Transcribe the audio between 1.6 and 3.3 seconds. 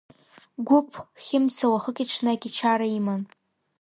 уахыки-ҽнаки чара иман.